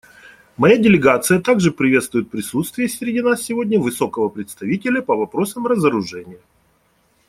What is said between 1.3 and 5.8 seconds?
также приветствует присутствие среди нас сегодня Высокого представителя по вопросам